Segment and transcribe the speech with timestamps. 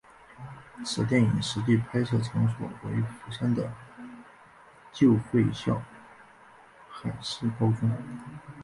[0.83, 2.55] 此电影实际拍摄场景
[2.85, 3.71] 为釜山的
[4.91, 5.79] 旧废校
[6.89, 7.87] 海事高中。